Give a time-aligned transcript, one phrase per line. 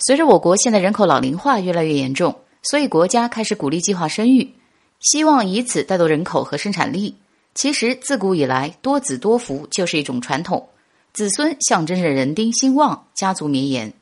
[0.00, 4.54] 随着我国现在人口老龄化越来越严重，所以国家开始鼓励计划生育，
[5.00, 7.14] 希望以此带动人口和生产力。
[7.54, 10.68] 其实自古以来，多子多福就是一种传统，
[11.12, 13.92] 子孙象征着人丁兴旺、家族绵延。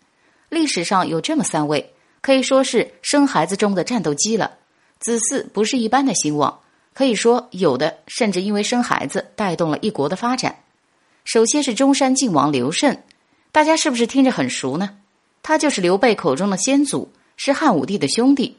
[0.48, 4.52] 历史上有这么三位，可以说是生孩子中的战斗机了。
[5.00, 6.60] 子嗣不是一般的兴旺，
[6.94, 10.56] 可以说有的甚至因为生孩子带动了一国的发展。
[11.24, 12.96] 首先是中山靖王刘胜，
[13.50, 14.96] 大家是不是听着很熟呢？
[15.48, 18.58] 他就是刘备口中的先祖，是汉武帝的兄弟。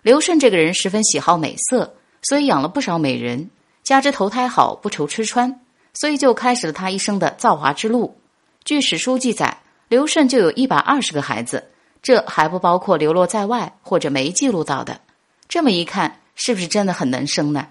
[0.00, 3.50] 刘胜这个人十分喜好美色，所以养了不少美人。
[3.82, 5.60] 加之投胎好，不愁吃穿，
[5.92, 8.16] 所以就开始了他一生的造华之路。
[8.64, 9.58] 据史书记载，
[9.88, 11.68] 刘胜就有一百二十个孩子，
[12.00, 15.02] 这还不包括流落在外或者没记录到的。
[15.46, 17.68] 这么一看，是不是真的很能生呢？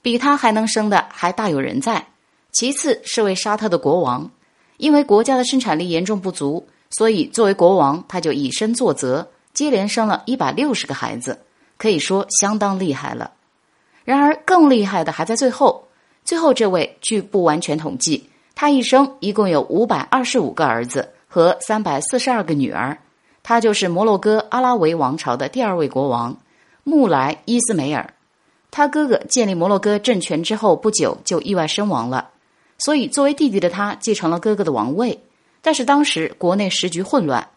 [0.00, 2.06] 比他还能生的还大有人在。
[2.50, 4.30] 其次是位沙特的国王，
[4.78, 6.66] 因为国家的生产力严重不足。
[6.90, 11.38] 所以，作为国王，他就以身作则，接连生了一百六十个孩子，
[11.78, 13.32] 可以说相当厉害了。
[14.04, 15.86] 然而，更厉害的还在最后。
[16.24, 22.98] 最后这位，据不完全统计，他一生一共有五百二十五个儿子和三百四十二个女儿。
[23.42, 26.36] 他就是摩洛哥阿拉维王朝的第二位国王
[26.84, 28.12] 穆莱伊斯梅尔。
[28.70, 32.30] 他哥哥建立摩洛哥政权之后不久就意外身亡了，
[32.78, 35.20] 所以作为弟弟的他继承了哥哥的王位。
[35.62, 37.48] 但是当时国内时局混乱，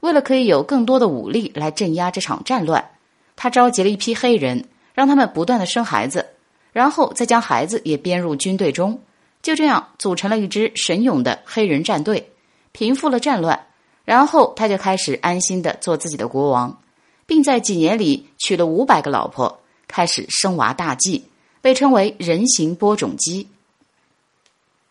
[0.00, 2.90] 为了可以有更多的武力来镇压这场战乱，
[3.36, 6.26] 他召集了一批黑人，让他们不断的生孩子，
[6.72, 9.00] 然后再将孩子也编入军队中，
[9.42, 12.30] 就这样组成了一支神勇的黑人战队，
[12.72, 13.66] 平复了战乱。
[14.04, 16.82] 然后他就开始安心的做自己的国王，
[17.24, 21.24] 并在几年里娶了五百个老婆，开始生娃大计，
[21.60, 23.46] 被称为人形播种机。